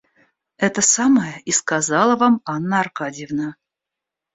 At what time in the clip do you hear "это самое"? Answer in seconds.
0.57-1.39